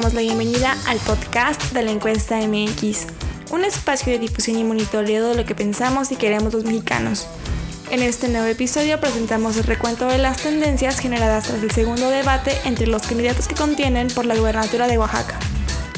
bienvenida 0.00 0.74
al 0.86 0.96
podcast 0.98 1.72
de 1.72 1.82
la 1.82 1.90
encuesta 1.90 2.36
MX, 2.36 3.06
un 3.50 3.62
espacio 3.62 4.10
de 4.10 4.18
difusión 4.18 4.58
y 4.58 4.64
monitoreo 4.64 5.28
de 5.28 5.34
lo 5.34 5.44
que 5.44 5.54
pensamos 5.54 6.10
y 6.10 6.16
queremos 6.16 6.54
los 6.54 6.64
mexicanos. 6.64 7.26
En 7.90 8.00
este 8.00 8.28
nuevo 8.28 8.46
episodio 8.46 8.98
presentamos 9.00 9.58
el 9.58 9.64
recuento 9.64 10.06
de 10.06 10.16
las 10.16 10.38
tendencias 10.38 10.98
generadas 10.98 11.44
tras 11.44 11.62
el 11.62 11.70
segundo 11.72 12.08
debate 12.08 12.56
entre 12.64 12.86
los 12.86 13.02
candidatos 13.02 13.48
que 13.48 13.54
contienen 13.54 14.08
por 14.08 14.24
la 14.24 14.34
gubernatura 14.34 14.88
de 14.88 14.96
Oaxaca. 14.96 15.38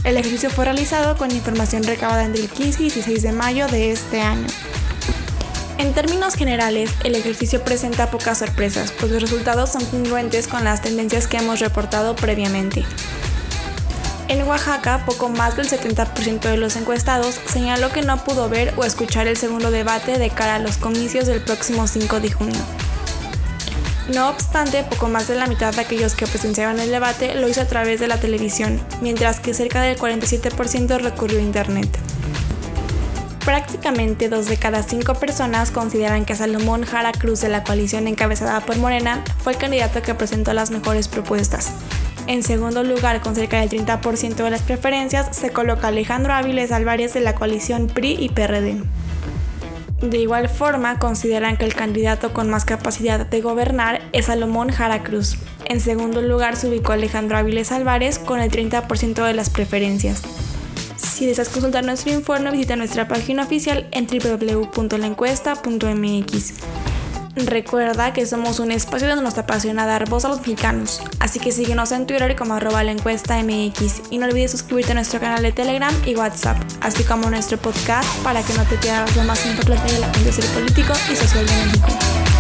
El 0.03 0.17
ejercicio 0.17 0.51
fue 0.51 0.65
realizado 0.65 1.17
con 1.17 1.31
información 1.31 1.85
recabada 1.85 2.25
entre 2.25 2.43
el 2.43 2.49
15 2.49 2.81
y 2.81 2.91
16 2.91 3.23
de 3.23 3.33
mayo 3.33 3.69
de 3.69 3.93
este 3.93 4.21
año. 4.21 4.49
En 5.79 5.95
términos 5.95 6.35
generales, 6.35 6.91
el 7.05 7.15
ejercicio 7.15 7.63
presenta 7.63 8.11
pocas 8.11 8.39
sorpresas, 8.39 8.93
pues 8.99 9.13
los 9.13 9.23
resultados 9.23 9.71
son 9.71 9.85
congruentes 9.87 10.49
con 10.49 10.65
las 10.65 10.83
tendencias 10.83 11.29
que 11.29 11.37
hemos 11.37 11.61
reportado 11.61 12.17
previamente. 12.17 12.85
En 14.29 14.43
Oaxaca, 14.49 15.05
poco 15.05 15.29
más 15.29 15.57
del 15.57 15.69
70% 15.69 16.41
de 16.41 16.57
los 16.57 16.77
encuestados 16.77 17.39
señaló 17.47 17.93
que 17.93 18.03
no 18.03 18.25
pudo 18.25 18.49
ver 18.49 18.73
o 18.77 18.85
escuchar 18.85 19.27
el 19.27 19.37
segundo 19.37 19.71
debate 19.71 20.19
de 20.19 20.31
cara 20.31 20.55
a 20.55 20.59
los 20.59 20.79
comicios 20.79 21.27
del 21.27 21.43
próximo 21.43 21.87
5 21.87 22.21
de 22.21 22.33
junio. 22.33 22.61
No 24.13 24.29
obstante, 24.29 24.83
poco 24.85 25.09
más 25.09 25.29
de 25.29 25.35
la 25.35 25.47
mitad 25.47 25.75
de 25.75 25.81
aquellos 25.81 26.15
que 26.15 26.27
presenciaban 26.27 26.81
el 26.81 26.91
debate 26.91 27.35
lo 27.35 27.49
hizo 27.49 27.61
a 27.61 27.67
través 27.67 28.01
de 28.01 28.09
la 28.09 28.19
televisión, 28.19 28.81
mientras 29.01 29.41
que 29.41 29.55
cerca 29.55 29.83
del 29.83 29.99
47% 29.99 31.01
recurrió 31.01 31.39
a 31.39 31.43
Internet. 31.43 31.89
Prácticamente 33.45 34.31
dos 34.31 34.47
de 34.47 34.57
cada 34.57 34.83
cinco 34.83 35.15
personas 35.15 35.71
consideran 35.71 36.25
que 36.25 36.35
Salomón 36.35 36.85
Jara 36.85 37.13
Cruz 37.13 37.43
de 37.43 37.51
la 37.51 37.63
coalición 37.63 38.09
encabezada 38.09 38.61
por 38.61 38.79
Morena 38.79 39.23
fue 39.43 39.53
el 39.53 39.59
candidato 39.59 40.01
que 40.01 40.15
presentó 40.15 40.55
las 40.55 40.71
mejores 40.71 41.09
propuestas. 41.09 41.71
En 42.27 42.43
segundo 42.43 42.83
lugar, 42.83 43.21
con 43.21 43.35
cerca 43.35 43.61
del 43.61 43.69
30% 43.69 44.37
de 44.37 44.51
las 44.51 44.63
preferencias, 44.63 45.37
se 45.37 45.51
coloca 45.51 45.89
Alejandro 45.89 46.33
Áviles 46.33 46.73
Álvarez 46.73 47.13
de 47.13 47.21
la 47.21 47.35
coalición 47.35 47.89
PRI 47.89 48.17
y 48.19 48.31
PRD. 48.31 48.83
De 50.01 50.19
igual 50.19 50.49
forma, 50.49 50.99
consideran 50.99 51.57
que 51.57 51.65
el 51.65 51.75
candidato 51.75 52.33
con 52.33 52.51
más 52.51 52.65
capacidad 52.65 53.27
de 53.27 53.41
gobernar 53.41 54.03
es 54.13 54.27
Salomón 54.27 54.71
Jara 54.71 55.03
Cruz. 55.03 55.39
En 55.67 55.81
segundo 55.81 56.23
lugar 56.23 56.57
se 56.57 56.69
ubicó 56.69 56.93
Alejandro 56.93 57.39
Áviles 57.39 57.73
Álvarez 57.73 58.19
con 58.19 58.41
el 58.41 58.51
30% 58.51 59.27
de 59.27 59.35
las 59.35 59.51
preferencias. 59.51 60.23
Si 60.97 61.27
deseas 61.27 61.49
consultar 61.49 61.85
nuestro 61.85 62.13
informe, 62.13 62.51
visita 62.51 62.75
nuestra 62.77 63.09
página 63.09 63.45
oficial 63.45 63.87
en 63.93 64.07
www.laencuesta.mx. 64.07 66.84
Recuerda 67.37 68.13
que 68.13 68.27
somos 68.27 68.61
un 68.61 68.71
espacio 68.71 69.09
donde 69.09 69.25
nos 69.25 69.39
apasiona 69.39 69.87
dar 69.87 70.09
voz 70.09 70.25
a 70.25 70.29
los 70.29 70.39
mexicanos, 70.39 71.03
así 71.19 71.41
que 71.41 71.51
síguenos 71.51 71.91
en 71.91 72.07
Twitter 72.07 72.37
como 72.37 72.55
arroba 72.55 72.85
la 72.85 72.93
encuesta 72.93 73.43
MX 73.43 74.03
y 74.11 74.19
no 74.19 74.27
olvides 74.27 74.53
suscribirte 74.53 74.93
a 74.93 74.95
nuestro 74.95 75.19
canal 75.19 75.43
de 75.43 75.51
Telegram 75.51 75.93
y 76.07 76.15
WhatsApp, 76.15 76.57
así 76.81 77.03
como 77.03 77.29
nuestro 77.31 77.59
podcast 77.59 78.09
para 78.23 78.43
que 78.43 78.55
no 78.55 78.63
te 78.65 78.77
pierdas 78.77 79.17
lo 79.17 79.25
más 79.25 79.45
importante 79.47 79.93
del 79.93 80.05
acontecer 80.05 80.45
político 80.55 80.93
y 81.11 81.17
social 81.17 81.45
de 81.45 81.53
México. 81.67 82.34